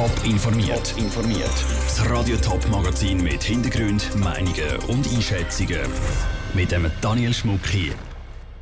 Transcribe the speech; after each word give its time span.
Top 0.00 0.24
informiert. 0.24 0.94
informiert. 0.96 1.52
Das 1.84 2.08
Radio 2.08 2.34
Top 2.38 2.66
Magazin 2.70 3.22
mit 3.22 3.42
Hintergrund, 3.42 4.16
Meinungen 4.16 4.78
und 4.88 5.06
Einschätzungen 5.12 5.82
mit 6.54 6.72
dem 6.72 6.90
Daniel 7.02 7.34
Schmuck 7.34 7.66
hier. 7.66 7.92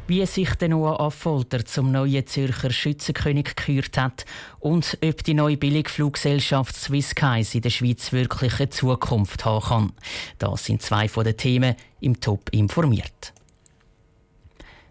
Wie 0.09 0.27
sich 0.27 0.53
der 0.57 0.71
Noah 0.71 0.99
Affolter 0.99 1.65
zum 1.65 1.93
neuen 1.93 2.27
Zürcher 2.27 2.73
Schützenkönig 2.73 3.55
gekürt 3.55 3.97
hat 3.97 4.25
und 4.59 4.99
ob 5.01 5.23
die 5.23 5.35
neue 5.35 5.57
Billigfluggesellschaft 5.57 6.75
Swissskies 6.75 7.55
in 7.55 7.63
der 7.63 7.71
Schweiz 7.71 8.11
wirklich 8.11 8.59
eine 8.59 8.71
Zukunft 8.71 9.45
haben 9.45 9.65
kann. 9.65 9.93
Das 10.41 10.65
sind 10.65 10.83
zwei 10.83 11.09
von 11.09 11.23
den 11.23 11.37
Themen 11.37 11.77
im 12.01 12.19
Top 12.19 12.49
informiert. 12.51 13.33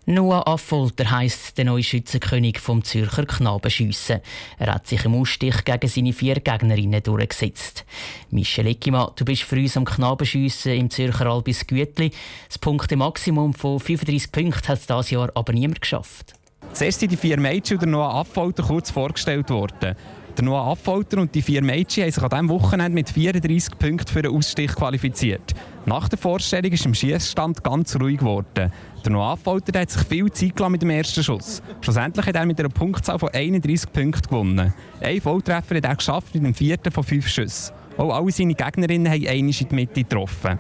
Noah 0.10 0.48
Affolter 0.48 1.12
heisst 1.12 1.58
der 1.58 1.66
neue 1.66 1.84
Schützenkönig 1.84 2.60
vom 2.60 2.82
Zürcher 2.82 3.26
Knabenschiessen. 3.26 4.22
Er 4.58 4.74
hat 4.74 4.88
sich 4.88 5.04
im 5.04 5.14
Ausstich 5.14 5.66
gegen 5.66 5.90
seine 5.90 6.14
vier 6.14 6.36
Gegnerinnen 6.36 7.04
durchgesetzt. 7.04 7.84
Michel 8.32 8.68
Eckimann, 8.68 9.12
du 9.18 9.26
bist 9.26 9.44
für 9.44 9.58
uns 9.58 9.76
am 9.76 9.84
Knabenschiessen 9.84 10.72
im 10.72 10.90
Zürcher 10.90 11.26
Albis 11.26 11.68
Gütli. 11.68 12.12
Das 12.48 12.58
Punkte-Maximum 12.58 13.54
von 13.54 13.82
35 13.82 14.32
Punkten 14.32 14.70
hat 14.70 14.80
es 14.80 14.88
dieses 14.88 15.10
Jahr 15.10 15.30
aber 15.36 15.52
niemand 15.52 15.82
geschafft. 15.82 16.36
Zuerst 16.72 17.02
sind 17.02 17.12
die 17.12 17.18
vier 17.18 17.38
Mädchen 17.38 17.76
und 17.76 17.82
der 17.82 17.90
Noah 17.90 18.16
Affolter 18.22 18.64
kurz 18.64 18.90
vorgestellt 18.90 19.50
worden. 19.50 19.98
Der 20.38 20.46
Noah 20.46 20.68
Affolter 20.68 21.20
und 21.20 21.34
die 21.34 21.42
vier 21.42 21.64
Mädchen 21.64 22.04
haben 22.04 22.12
sich 22.12 22.22
an 22.22 22.30
diesem 22.30 22.50
Wochenende 22.50 22.94
mit 22.94 23.10
34 23.10 23.80
Punkten 23.80 24.14
für 24.14 24.22
den 24.22 24.36
Ausstich 24.36 24.76
qualifiziert. 24.76 25.56
Nach 25.88 26.08
der 26.08 26.20
Vorstellung 26.20 26.72
ist 26.72 26.86
im 26.86 26.94
Schießstand 26.94 27.64
ganz 27.64 28.00
ruhig 28.00 28.20
geworden. 28.20 28.72
Der 29.04 29.12
Noah 29.12 29.32
Affolter 29.32 29.80
hat 29.80 29.90
sich 29.90 30.04
viel 30.04 30.32
Zeit 30.32 30.56
gelassen 30.56 30.74
mit 30.74 30.84
dem 30.84 30.92
ersten 30.92 31.24
Schuss. 31.24 31.64
Schlussendlich 31.82 32.28
hat 32.28 32.36
er 32.36 32.46
mit 32.46 32.60
einer 32.60 32.70
Punktzahl 32.70 33.18
von 33.18 33.30
31 33.30 33.92
Punkten 33.92 34.30
gewonnen. 34.30 34.76
Ein 35.02 35.22
Volltreffer 35.22 35.78
hat 35.78 35.86
er 35.86 35.96
geschafft 35.96 36.36
mit 36.36 36.44
dem 36.44 36.54
vierten 36.54 36.92
von 36.92 37.04
fünf 37.04 37.28
Schüssen. 37.28 37.74
Auch 37.98 38.14
alle 38.14 38.32
seine 38.32 38.54
Gegnerinnen 38.54 39.12
haben 39.12 39.28
einmal 39.28 39.56
in 39.60 39.68
die 39.70 39.76
Mitte 39.76 40.04
getroffen. 40.04 40.60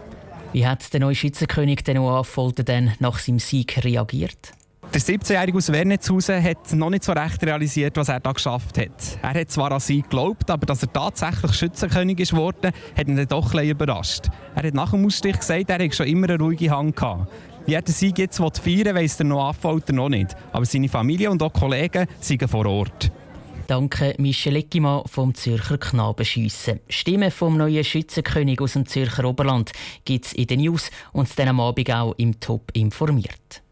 Wie 0.53 0.66
hat 0.66 0.92
der 0.92 1.02
neue 1.02 1.14
Schützenkönig 1.14 1.86
Noah 1.94 2.22
Affolter 2.22 2.64
dann 2.64 2.94
nach 2.98 3.20
seinem 3.20 3.38
Sieg 3.38 3.83
reagiert? 3.83 4.53
Der 4.93 5.02
17-Jährige 5.02 5.57
aus 5.57 5.71
Wernetshausen 5.71 6.41
hat 6.41 6.71
noch 6.73 6.89
nicht 6.89 7.03
so 7.03 7.11
recht 7.11 7.43
realisiert, 7.43 7.97
was 7.97 8.07
er 8.07 8.21
da 8.21 8.31
geschafft 8.31 8.77
hat. 8.77 9.19
Er 9.21 9.41
hat 9.41 9.52
zwar 9.52 9.71
an 9.73 9.81
sie 9.81 10.02
geglaubt, 10.02 10.49
aber 10.49 10.66
dass 10.66 10.81
er 10.81 10.93
tatsächlich 10.93 11.53
Schützenkönig 11.53 12.19
ist 12.19 12.33
worden, 12.33 12.71
hat 12.95 13.08
ihn 13.08 13.27
doch 13.27 13.53
ein 13.53 13.67
überrascht. 13.67 14.27
Er 14.55 14.63
hat 14.63 14.73
nach 14.73 14.91
dem 14.91 15.05
Ausstich 15.05 15.38
gesagt, 15.38 15.69
er 15.69 15.80
hätte 15.80 15.95
schon 15.95 16.08
immer 16.08 16.30
eine 16.30 16.39
ruhige 16.39 16.71
Hand 16.71 16.95
gehabt. 16.95 17.30
Wie 17.65 17.73
er 17.73 17.81
den 17.81 17.93
Sieg 17.93 18.17
jetzt 18.17 18.38
feiern 18.38 18.95
weiss 18.95 19.19
er 19.19 19.25
noch 19.25 19.49
Affolter 19.49 19.91
noch 19.91 20.08
nicht. 20.08 20.35
Aber 20.53 20.65
seine 20.65 20.88
Familie 20.88 21.30
und 21.30 21.43
auch 21.43 21.52
Kollegen 21.52 22.08
sind 22.21 22.49
vor 22.49 22.65
Ort. 22.65 23.11
Danke 23.67 24.15
Michel 24.17 24.55
Eckimann 24.55 25.03
vom 25.05 25.35
Zürcher 25.35 25.77
Knabenschiessen. 25.77 26.80
Stimmen 26.88 27.30
vom 27.30 27.58
neuen 27.58 27.83
Schützenkönig 27.83 28.61
aus 28.61 28.73
dem 28.73 28.88
Zürcher 28.88 29.25
Oberland 29.25 29.73
gibt 30.05 30.27
es 30.27 30.33
in 30.33 30.47
den 30.47 30.61
News 30.61 30.89
und 31.11 31.38
dann 31.38 31.49
am 31.49 31.59
Abend 31.59 31.91
auch 31.91 32.13
im 32.17 32.39
Top 32.39 32.71
informiert. 32.73 33.67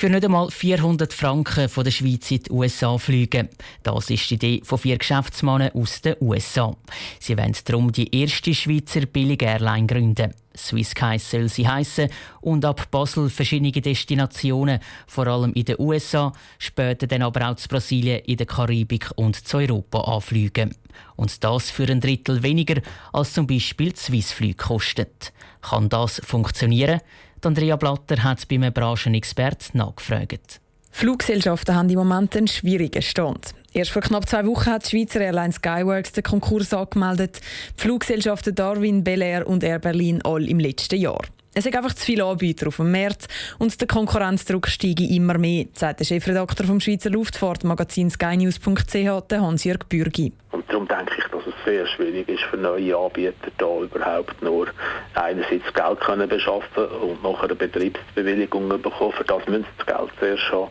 Für 0.00 0.08
nicht 0.08 0.24
einmal 0.24 0.50
400 0.50 1.12
Franken 1.12 1.68
von 1.68 1.84
der 1.84 1.90
Schweiz 1.90 2.30
in 2.30 2.42
die 2.42 2.50
USA 2.50 2.96
fliegen. 2.96 3.50
Das 3.82 4.08
ist 4.08 4.30
die 4.30 4.36
Idee 4.36 4.62
von 4.64 4.78
vier 4.78 4.96
Geschäftsmannen 4.96 5.74
aus 5.74 6.00
den 6.00 6.16
USA. 6.22 6.74
Sie 7.18 7.36
wollen 7.36 7.54
darum 7.66 7.92
die 7.92 8.08
erste 8.18 8.54
Schweizer 8.54 9.04
Billig-Airline 9.04 9.86
gründen. 9.86 10.32
Swissskies 10.56 11.30
soll 11.30 11.50
sie 11.50 11.68
heißen 11.68 12.08
und 12.40 12.64
ab 12.64 12.90
Basel 12.90 13.28
verschiedene 13.28 13.72
Destinationen, 13.72 14.80
vor 15.06 15.26
allem 15.26 15.52
in 15.52 15.66
den 15.66 15.76
USA, 15.78 16.32
später 16.58 17.06
dann 17.06 17.20
aber 17.20 17.50
auch 17.50 17.56
zu 17.56 17.68
Brasilien, 17.68 18.20
in 18.24 18.38
der 18.38 18.46
Karibik 18.46 19.10
und 19.16 19.46
zu 19.46 19.58
Europa 19.58 20.00
anfliegen. 20.00 20.74
Und 21.16 21.44
das 21.44 21.68
für 21.68 21.84
ein 21.84 22.00
Drittel 22.00 22.42
weniger 22.42 22.80
als 23.12 23.34
zum 23.34 23.46
Beispiel 23.46 23.94
Swissflug 23.94 24.56
kostet. 24.56 25.34
Kann 25.60 25.90
das 25.90 26.22
funktionieren? 26.24 27.02
Andrea 27.46 27.76
Blatter 27.76 28.22
hat 28.22 28.46
bei 28.48 28.56
einem 28.56 28.72
Branchenexpert 28.72 29.74
nachgefragt. 29.74 30.60
Fluggesellschaften 30.90 31.74
haben 31.74 31.88
im 31.88 31.98
Moment 31.98 32.36
einen 32.36 32.48
schwierigen 32.48 33.02
Stand. 33.02 33.54
Erst 33.72 33.92
vor 33.92 34.02
knapp 34.02 34.28
zwei 34.28 34.44
Wochen 34.46 34.70
hat 34.70 34.84
die 34.84 34.90
Schweizer 34.90 35.20
Airline 35.20 35.52
Skyworks 35.52 36.12
den 36.12 36.24
Konkurs 36.24 36.74
angemeldet. 36.74 37.40
Die 37.78 37.82
Fluggesellschaften 37.82 38.54
Darwin, 38.54 39.04
Bel 39.04 39.22
Air 39.22 39.46
und 39.46 39.62
Air 39.62 39.78
Berlin 39.78 40.20
all 40.24 40.48
im 40.48 40.58
letzten 40.58 40.98
Jahr. 40.98 41.22
Es 41.52 41.64
sind 41.64 41.76
einfach 41.76 41.94
zu 41.94 42.04
viele 42.04 42.24
Anbieter 42.24 42.68
auf 42.68 42.76
dem 42.76 42.92
Markt 42.92 43.26
und 43.58 43.80
der 43.80 43.88
Konkurrenzdruck 43.88 44.68
steige 44.68 45.04
immer 45.04 45.36
mehr, 45.36 45.66
sagt 45.74 45.98
der 45.98 46.04
Chefredakteur 46.04 46.66
vom 46.66 46.78
Schweizer 46.78 47.10
Luftfahrtmagazin 47.10 48.08
skynews.ch, 48.08 49.32
Hans-Jörg 49.32 49.88
Bürgi. 49.88 50.32
Darum 50.70 50.86
denke 50.86 51.14
ich, 51.18 51.24
dass 51.24 51.46
es 51.46 51.54
sehr 51.64 51.84
schwierig 51.84 52.28
ist 52.28 52.44
für 52.44 52.56
neue 52.56 52.96
Anbieter 52.96 53.50
da 53.58 53.80
überhaupt 53.80 54.40
nur 54.40 54.68
einerseits 55.14 55.72
Geld 55.74 56.00
können 56.00 56.28
beschaffen 56.28 56.86
und 56.86 57.22
nachher 57.24 57.44
eine 57.44 57.56
Betriebsbewilligung 57.56 58.68
bekommen. 58.68 59.12
Für 59.12 59.24
das 59.24 59.44
müssen 59.48 59.64
sie 59.64 59.84
das 59.84 59.96
Geld 59.98 60.10
zuerst 60.20 60.52
haben 60.52 60.70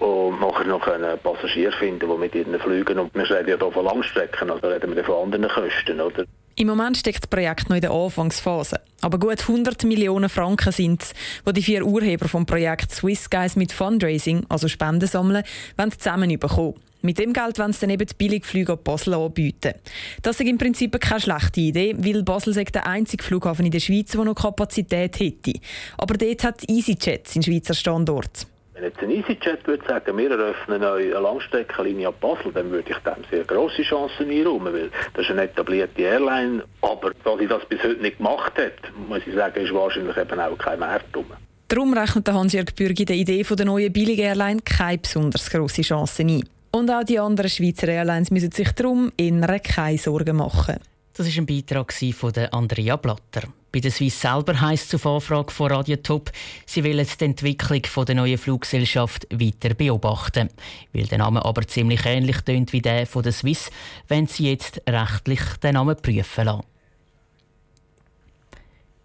und 0.00 0.40
nachher 0.40 0.66
noch 0.66 0.86
einen 0.86 1.18
Passagier 1.18 1.72
finden, 1.72 2.10
die 2.10 2.18
mit 2.18 2.34
ihnen 2.34 2.60
fliegen. 2.60 2.98
Und 2.98 3.14
wir 3.14 3.22
reden 3.22 3.48
ja 3.48 3.56
hier 3.56 3.72
von 3.72 3.84
Langstrecken, 3.86 4.50
also 4.50 4.68
reden 4.68 4.94
wir 4.94 5.04
von 5.04 5.24
anderen 5.24 5.48
Kosten, 5.48 5.98
oder? 5.98 6.24
Im 6.58 6.68
Moment 6.68 6.96
steckt 6.96 7.22
das 7.22 7.28
Projekt 7.28 7.68
noch 7.68 7.76
in 7.76 7.82
der 7.82 7.90
Anfangsphase. 7.90 8.80
Aber 9.02 9.18
gut 9.18 9.42
100 9.42 9.84
Millionen 9.84 10.30
Franken 10.30 10.72
sind 10.72 11.02
es, 11.02 11.12
die 11.46 11.52
die 11.52 11.62
vier 11.62 11.84
Urheber 11.84 12.28
vom 12.28 12.46
Projekt 12.46 12.92
Swiss 12.92 13.28
Guys 13.28 13.56
mit 13.56 13.72
Fundraising, 13.72 14.46
also 14.48 14.66
Spenden 14.66 15.06
sammeln, 15.06 15.44
wollen 15.76 15.92
zusammen 15.92 16.38
bekommen. 16.38 16.76
Mit 17.02 17.18
dem 17.18 17.34
Geld 17.34 17.58
wollen 17.58 17.74
sie 17.74 17.80
dann 17.80 17.90
eben 17.90 18.06
die 18.06 18.14
Billigflüge 18.14 18.72
ab 18.72 18.84
Basel 18.84 19.12
anbieten. 19.12 19.74
Das 20.22 20.40
ist 20.40 20.48
im 20.48 20.56
Prinzip 20.56 20.98
keine 20.98 21.20
schlechte 21.20 21.60
Idee, 21.60 21.94
weil 21.98 22.22
Basel 22.22 22.54
sei 22.54 22.64
der 22.64 22.86
einzige 22.86 23.22
Flughafen 23.22 23.66
in 23.66 23.70
der 23.70 23.80
Schweiz, 23.80 24.12
der 24.12 24.24
noch 24.24 24.34
Kapazität 24.34 25.20
hätte. 25.20 25.60
Aber 25.98 26.14
dort 26.14 26.42
hat 26.42 26.66
EasyJet 26.70 27.28
seinen 27.28 27.42
Schweizer 27.42 27.74
Standort. 27.74 28.46
Wenn 28.76 28.84
jetzt 28.84 28.98
ein 28.98 29.10
EasyJet 29.10 29.66
würde 29.66 29.82
sagen, 29.88 30.18
wir 30.18 30.30
eröffnen 30.30 30.84
eine 30.84 31.08
Langstreckenlinie 31.08 32.08
ab 32.08 32.20
Basel, 32.20 32.52
dann 32.52 32.70
würde 32.70 32.90
ich 32.90 32.96
dem 32.98 33.24
sehr 33.30 33.44
grosse 33.44 33.80
Chancen 33.80 34.28
einräumen, 34.30 34.70
weil 34.74 34.90
das 35.14 35.24
ist 35.24 35.30
eine 35.30 35.44
etablierte 35.44 36.02
Airline. 36.02 36.62
Aber 36.82 37.12
dass 37.24 37.38
sie 37.38 37.46
das 37.46 37.64
bis 37.64 37.82
heute 37.82 38.02
nicht 38.02 38.18
gemacht 38.18 38.52
hat, 38.58 38.74
muss 39.08 39.22
ich 39.26 39.34
sagen, 39.34 39.64
ist 39.64 39.72
wahrscheinlich 39.72 40.14
eben 40.18 40.38
auch 40.38 40.58
kein 40.58 40.78
Markt 40.78 41.06
drum. 41.16 41.24
Darum 41.68 41.94
rechnet 41.94 42.28
Hans-Jörg 42.28 42.74
Bürgi 42.76 43.06
der 43.06 43.16
Idee 43.16 43.42
der 43.42 43.64
neuen 43.64 43.90
Billig-Airline 43.90 44.60
keine 44.62 44.98
besonders 44.98 45.48
grosse 45.48 45.80
Chancen 45.80 46.28
ein. 46.28 46.44
Und 46.70 46.90
auch 46.90 47.02
die 47.02 47.18
anderen 47.18 47.48
Schweizer 47.48 47.88
Airlines 47.88 48.30
müssen 48.30 48.52
sich 48.52 48.72
darum 48.72 49.10
innere 49.16 49.58
keine 49.60 49.96
Sorgen 49.96 50.36
machen. 50.36 50.80
Das 51.16 51.26
war 51.26 51.42
ein 51.42 51.46
Beitrag 51.46 51.94
von 51.94 52.32
Andrea 52.50 52.96
Blatter. 52.96 53.48
Bei 53.72 53.80
der 53.80 53.90
Swiss 53.90 54.20
selber 54.20 54.60
heisst 54.60 54.92
es 54.92 55.06
auf 55.06 55.06
Anfrage 55.06 55.50
von 55.50 55.72
Radio 55.72 55.96
Top, 55.96 56.30
sie 56.66 56.84
wollen 56.84 57.06
die 57.06 57.24
Entwicklung 57.24 58.04
der 58.04 58.14
neuen 58.14 58.36
Fluggesellschaft 58.36 59.26
weiter 59.30 59.72
beobachten. 59.72 60.50
Weil 60.92 61.06
der 61.06 61.16
Name 61.16 61.42
aber 61.42 61.66
ziemlich 61.66 62.04
ähnlich 62.04 62.42
tönt 62.42 62.74
wie 62.74 62.82
der 62.82 63.06
von 63.06 63.22
der 63.22 63.32
Swiss, 63.32 63.70
wenn 64.08 64.26
sie 64.26 64.50
jetzt 64.50 64.82
rechtlich 64.86 65.40
den 65.62 65.72
Namen 65.72 65.96
prüfen 65.96 66.44
lassen. 66.44 66.64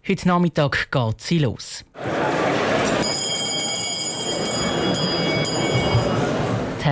Heute 0.06 0.28
Nachmittag 0.28 0.90
geht 0.90 1.20
sie 1.22 1.38
los. 1.38 1.82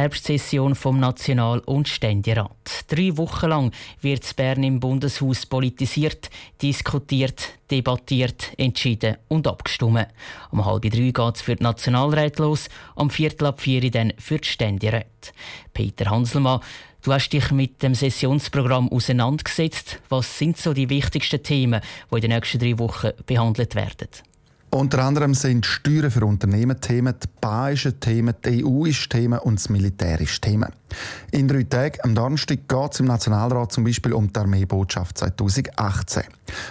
Herbstsession 0.00 0.74
vom 0.74 0.98
National- 0.98 1.60
und 1.60 1.86
Ständerat. 1.86 2.86
Drei 2.88 3.16
Wochen 3.18 3.50
lang 3.50 3.72
wird 4.00 4.34
Bern 4.34 4.62
im 4.62 4.80
Bundeshaus 4.80 5.44
politisiert, 5.44 6.30
diskutiert, 6.62 7.50
debattiert, 7.70 8.52
entschieden 8.56 9.18
und 9.28 9.46
abgestimmt. 9.46 10.08
Um 10.50 10.64
halb 10.64 10.82
drei 10.82 11.10
geht 11.10 11.36
es 11.36 11.42
für 11.42 11.54
die 11.54 11.62
Nationalräte 11.62 12.42
los, 12.42 12.70
am 12.96 13.10
viertel 13.10 13.48
ab 13.48 13.60
vier 13.60 13.90
dann 13.90 14.14
für 14.16 14.38
die 14.38 14.48
Ständeräte. 14.48 15.32
Peter 15.74 16.10
Hanselmann, 16.10 16.60
du 17.02 17.12
hast 17.12 17.28
dich 17.28 17.50
mit 17.50 17.82
dem 17.82 17.94
Sessionsprogramm 17.94 18.88
auseinandergesetzt. 18.88 20.00
Was 20.08 20.38
sind 20.38 20.56
so 20.56 20.72
die 20.72 20.88
wichtigsten 20.88 21.42
Themen, 21.42 21.82
die 22.10 22.14
in 22.14 22.20
den 22.22 22.30
nächsten 22.30 22.58
drei 22.58 22.78
Wochen 22.78 23.10
behandelt 23.26 23.74
werden? 23.74 24.08
Unter 24.72 25.04
anderem 25.04 25.34
sind 25.34 25.66
Steuern 25.66 26.12
für 26.12 26.24
Unternehmen 26.24 26.80
Themen, 26.80 27.14
die 27.20 27.26
baischen 27.40 27.98
Themen, 27.98 28.36
die 28.44 28.64
EU 28.64 28.84
ist 28.84 29.10
Thema 29.10 29.38
und 29.38 29.58
das 29.58 29.68
Militär 29.68 30.20
ist 30.20 30.40
Thema. 30.42 30.70
In 31.32 31.48
drei 31.48 31.64
Tagen 31.64 31.98
am 32.04 32.14
Donnerstag 32.14 32.68
geht 32.68 32.92
es 32.92 33.00
im 33.00 33.06
Nationalrat 33.06 33.72
zum 33.72 33.82
Beispiel 33.82 34.12
um 34.12 34.32
die 34.32 34.38
Armeebotschaft 34.38 35.18
2018. 35.18 36.22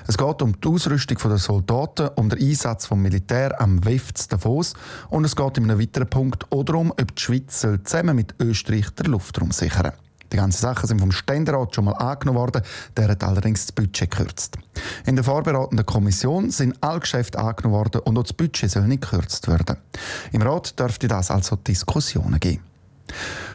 Es 0.07 0.18
geht 0.18 0.42
um 0.42 0.62
die 0.62 0.68
Ausrüstung 0.69 1.18
der 1.25 1.38
Soldaten, 1.38 2.10
um 2.16 2.30
den 2.30 2.40
Einsatz 2.40 2.88
des 2.88 2.98
Militär 2.98 3.60
am 3.60 3.84
WEF 3.84 4.13
Davos 4.30 4.75
und 5.10 5.25
es 5.25 5.36
geht 5.36 5.57
in 5.57 5.66
einem 5.66 5.81
weiteren 5.81 6.10
Punkt 6.10 6.50
auch 6.54 6.63
darum, 6.63 6.92
ob 6.92 7.16
die 7.16 7.22
Schweiz 7.22 7.60
zusammen 7.60 8.16
mit 8.16 8.34
Österreich 8.40 8.90
den 8.92 9.07
Luftraum 9.07 9.52
sichern 9.52 9.92
soll. 9.92 10.09
Die 10.31 10.38
ganzen 10.38 10.62
Sachen 10.62 10.88
sind 10.88 11.00
vom 11.00 11.12
Ständerat 11.12 11.74
schon 11.74 11.86
mal 11.86 11.94
angenommen 11.94 12.40
worden, 12.40 12.62
der 12.96 13.10
hat 13.10 13.24
allerdings 13.24 13.66
das 13.66 13.72
Budget 13.72 14.12
gekürzt. 14.12 14.58
In 15.06 15.16
der 15.16 15.24
vorbereitenden 15.24 15.86
Kommission 15.86 16.52
sind 16.52 16.76
alle 16.81 17.00
Geschäfte 17.00 17.40
angenommen 17.40 17.76
worden 17.76 18.02
und 18.02 18.18
auch 18.18 18.24
das 18.24 18.34
Budget 18.34 18.70
soll 18.70 18.88
nicht 18.88 19.02
gekürzt 19.02 19.48
werden. 19.48 19.78
Im 20.31 20.42
Rat 20.42 20.80
dürfte 20.80 21.08
das 21.08 21.31
also 21.31 21.56
Diskussionen 21.56 22.40
geben. 22.40 22.64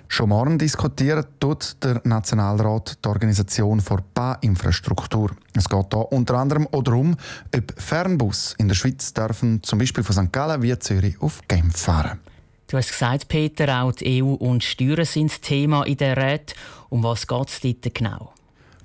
Schon 0.08 0.28
morgen 0.28 0.58
diskutiert 0.58 1.26
tut 1.40 1.76
der 1.82 2.00
Nationalrat 2.04 2.98
die 3.04 3.08
Organisation 3.08 3.80
für 3.80 3.98
Bahninfrastruktur. 4.14 5.30
Es 5.54 5.68
geht 5.68 5.86
hier 5.92 6.12
unter 6.12 6.34
anderem 6.34 6.68
auch 6.70 6.82
darum, 6.82 7.16
ob 7.54 7.80
Fernbus 7.80 8.54
in 8.58 8.68
der 8.68 8.74
Schweiz 8.74 9.12
dürfen, 9.12 9.62
zum 9.62 9.78
Beispiel 9.78 10.04
von 10.04 10.14
St. 10.14 10.32
Gallen 10.32 10.62
wie 10.62 10.78
Zürich 10.78 11.20
auf 11.20 11.40
Genf 11.48 11.76
fahren. 11.76 12.20
Du 12.66 12.76
hast 12.76 12.90
gesagt, 12.90 13.28
Peter, 13.28 13.82
auch 13.82 13.92
die 13.92 14.22
EU 14.22 14.34
und 14.34 14.64
Steuern 14.64 15.04
sind 15.04 15.42
Thema 15.42 15.84
in 15.84 15.96
der 15.96 16.16
Rat. 16.16 16.54
Um 16.88 17.02
was 17.02 17.26
geht 17.26 17.48
es 17.48 17.60
dort 17.60 17.94
genau? 17.94 18.32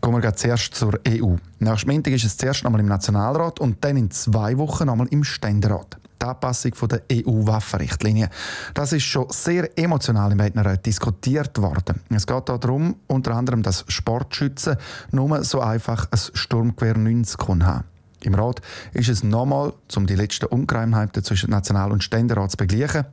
Kommen 0.01 0.23
wir 0.23 0.35
zuerst 0.35 0.75
zur 0.75 0.99
EU. 1.07 1.35
Nach 1.59 1.85
Montag 1.85 2.13
ist 2.13 2.23
es 2.23 2.37
zuerst 2.37 2.65
einmal 2.65 2.81
im 2.81 2.87
Nationalrat 2.87 3.59
und 3.59 3.83
dann 3.83 3.97
in 3.97 4.11
zwei 4.11 4.57
Wochen 4.57 4.89
einmal 4.89 5.07
im 5.07 5.23
Ständerat 5.23 5.97
die 6.21 6.25
Anpassung 6.25 6.73
der 6.89 7.01
EU-Waffenrichtlinie. 7.11 8.29
Das 8.73 8.93
ist 8.93 9.03
schon 9.03 9.27
sehr 9.29 9.77
emotional 9.77 10.31
in 10.31 10.37
beiden 10.37 10.61
Räten 10.61 10.83
diskutiert 10.83 11.57
worden. 11.61 12.01
Es 12.09 12.27
geht 12.27 12.49
darum, 12.49 12.95
unter 13.07 13.35
anderem, 13.35 13.63
dass 13.63 13.85
Sportschützen 13.87 14.75
nur 15.11 15.43
so 15.43 15.61
einfach 15.61 16.07
ein 16.11 16.19
Sturmgewehr 16.33 16.97
90 16.97 17.39
haben. 17.63 17.85
Im 18.23 18.35
Rat 18.35 18.61
ist 18.93 19.09
es 19.09 19.23
nochmal, 19.23 19.73
um 19.95 20.05
die 20.05 20.15
letzten 20.15 20.45
Ungereimheiten 20.45 21.23
zwischen 21.23 21.49
National- 21.49 21.91
und 21.91 22.03
Ständerat 22.03 22.51
zu 22.51 22.57
begleichen, 22.57 23.05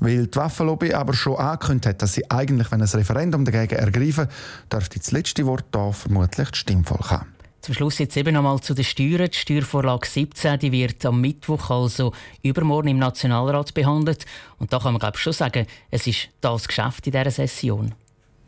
weil 0.00 0.26
die 0.26 0.36
Waffenlobby 0.36 0.94
aber 0.94 1.14
schon 1.14 1.36
angekündigt 1.36 1.86
hat, 1.86 2.02
dass 2.02 2.14
sie 2.14 2.30
eigentlich, 2.30 2.70
wenn 2.70 2.80
ein 2.80 2.88
Referendum 2.88 3.44
dagegen 3.44 3.76
ergreifen, 3.76 4.28
dürfte 4.72 4.98
das 4.98 5.10
letzte 5.10 5.46
Wort 5.46 5.64
da 5.72 5.92
vermutlich 5.92 6.50
die 6.50 6.58
Stimmvolk 6.58 7.10
haben. 7.10 7.34
Zum 7.64 7.72
Schluss 7.72 7.96
jetzt 7.96 8.14
eben 8.18 8.34
nochmal 8.34 8.60
zu 8.60 8.74
den 8.74 8.84
Steuern. 8.84 9.30
Die 9.30 9.38
Steuervorlage 9.38 10.06
17 10.06 10.58
die 10.58 10.70
wird 10.70 11.06
am 11.06 11.22
Mittwoch, 11.22 11.70
also 11.70 12.12
übermorgen, 12.42 12.88
im 12.88 12.98
Nationalrat 12.98 13.72
behandelt. 13.72 14.26
Und 14.58 14.70
da 14.70 14.78
kann 14.78 14.92
man 14.92 15.00
glaube 15.00 15.16
ich 15.16 15.22
schon 15.22 15.32
sagen, 15.32 15.66
es 15.90 16.06
ist 16.06 16.28
das 16.42 16.68
Geschäft 16.68 17.06
in 17.06 17.12
dieser 17.12 17.30
Session. 17.30 17.94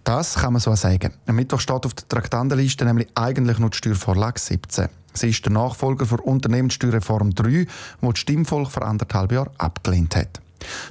Das 0.07 0.37
kann 0.37 0.53
man 0.53 0.61
so 0.61 0.73
sagen. 0.77 1.13
Am 1.27 1.35
Mittwoch 1.35 1.59
steht 1.59 1.85
auf 1.85 1.93
der 1.93 2.07
Traktandenliste 2.07 2.85
nämlich 2.85 3.09
eigentlich 3.17 3.59
nur 3.59 3.71
die 3.71 3.77
Steuervorlage 3.77 4.39
17. 4.39 4.87
Sie 5.13 5.31
ist 5.31 5.45
der 5.45 5.53
Nachfolger 5.53 6.07
für 6.07 6.19
Unternehmenssteuerreform 6.19 7.35
3, 7.35 7.49
die 7.49 7.67
das 8.01 8.19
Stimmvolk 8.21 8.71
vor 8.71 8.85
anderthalb 8.85 9.33
Jahren 9.33 9.51
abgelehnt 9.59 10.15
hat. 10.15 10.41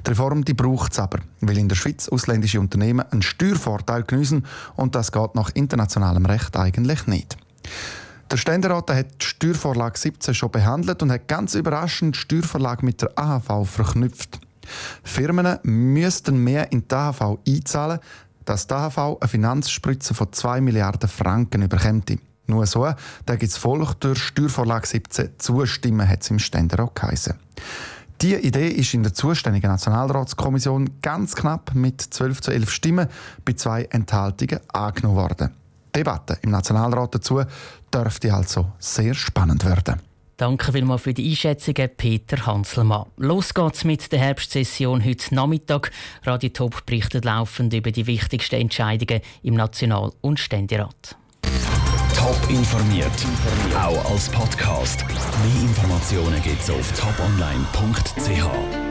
Die 0.04 0.10
Reform 0.10 0.44
die 0.44 0.52
braucht 0.52 0.92
es 0.92 0.98
aber, 0.98 1.20
weil 1.40 1.56
in 1.56 1.66
der 1.66 1.76
Schweiz 1.76 2.10
ausländische 2.10 2.60
Unternehmen 2.60 3.10
einen 3.10 3.22
Steuervorteil 3.22 4.02
geniessen 4.02 4.44
und 4.74 4.94
das 4.94 5.10
geht 5.10 5.34
nach 5.34 5.48
internationalem 5.54 6.26
Recht 6.26 6.54
eigentlich 6.54 7.06
nicht. 7.06 7.38
Der 8.30 8.36
Ständerat 8.36 8.90
hat 8.90 9.22
die 9.22 9.24
Steuervorlage 9.24 9.98
17 9.98 10.34
schon 10.34 10.50
behandelt 10.50 11.02
und 11.02 11.10
hat 11.10 11.26
ganz 11.26 11.54
überraschend 11.54 12.16
die 12.16 12.20
Steuervorlage 12.20 12.84
mit 12.84 13.00
der 13.00 13.18
AHV 13.18 13.66
verknüpft. 13.66 14.40
Firmen 15.02 15.58
müssten 15.62 16.42
mehr 16.42 16.70
in 16.72 16.86
die 16.86 16.94
AHV 16.94 17.38
einzahlen, 17.46 18.00
dass 18.46 18.66
die 18.66 18.74
AHV 18.74 18.98
eine 19.20 19.28
Finanzspritze 19.28 20.14
von 20.14 20.32
2 20.32 20.60
Milliarden 20.62 21.08
Franken 21.08 21.62
überkommt. 21.62 22.18
Nur 22.46 22.64
so, 22.66 22.88
da 23.26 23.36
gibt 23.36 23.52
es 23.52 23.58
Volk 23.58 24.00
durch 24.00 24.22
Steuervorlage 24.22 24.86
17 24.86 25.30
zustimmen, 25.38 26.08
hat 26.08 26.22
es 26.22 26.30
im 26.30 26.38
Ständerat 26.38 26.94
geheißen. 26.94 27.34
Diese 28.22 28.38
Idee 28.38 28.68
ist 28.68 28.94
in 28.94 29.02
der 29.02 29.12
zuständigen 29.12 29.70
Nationalratskommission 29.70 31.02
ganz 31.02 31.34
knapp 31.34 31.74
mit 31.74 32.00
12 32.00 32.40
zu 32.40 32.50
11 32.50 32.70
Stimmen 32.70 33.08
bei 33.44 33.52
zwei 33.52 33.84
Enthaltungen 33.84 34.60
angenommen 34.72 35.16
worden. 35.16 35.50
Die 35.94 35.98
Debatte 35.98 36.38
im 36.40 36.50
Nationalrat 36.50 37.14
dazu 37.14 37.42
dürfte 37.92 38.32
also 38.32 38.72
sehr 38.78 39.14
spannend 39.14 39.64
werden. 39.66 40.00
Danke 40.36 40.72
vielmals 40.72 41.02
für 41.02 41.14
die 41.14 41.30
Einschätzungen, 41.30 41.88
Peter 41.96 42.44
Hanselmann. 42.44 43.06
Los 43.16 43.54
geht's 43.54 43.84
mit 43.84 44.12
der 44.12 44.18
Herbstsession 44.18 45.02
heute 45.02 45.34
Nachmittag. 45.34 45.90
Radio 46.24 46.50
Top 46.50 46.84
berichtet 46.84 47.24
laufend 47.24 47.72
über 47.72 47.90
die 47.90 48.06
wichtigsten 48.06 48.56
Entscheidungen 48.56 49.22
im 49.42 49.54
National- 49.54 50.12
und 50.20 50.38
Ständerat. 50.38 51.16
Top 52.14 52.38
informiert, 52.50 53.10
auch 53.74 54.10
als 54.10 54.28
Podcast. 54.28 55.06
Mehr 55.08 55.62
Informationen 55.62 56.42
gibt's 56.42 56.68
auf 56.68 56.92
toponline.ch. 56.92 58.85